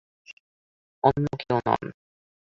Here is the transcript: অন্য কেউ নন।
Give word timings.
অন্য 1.03 1.25
কেউ 1.41 1.57
নন। 1.67 1.83